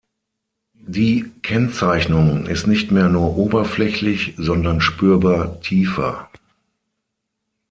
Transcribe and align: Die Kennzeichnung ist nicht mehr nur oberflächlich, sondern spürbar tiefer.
Die 0.73 1.31
Kennzeichnung 1.43 2.47
ist 2.47 2.65
nicht 2.65 2.89
mehr 2.91 3.07
nur 3.07 3.37
oberflächlich, 3.37 4.33
sondern 4.35 4.81
spürbar 4.81 5.61
tiefer. 5.61 6.27